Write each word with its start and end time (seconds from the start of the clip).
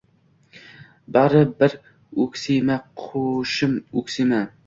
Bari 1.17 1.41
bir 1.59 1.75
o‘ksima, 2.25 2.77
qushim, 3.03 3.79
o‘ksima! 4.03 4.43